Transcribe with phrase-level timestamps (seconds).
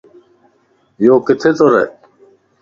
[1.05, 1.83] يوڪٿي تو ره؟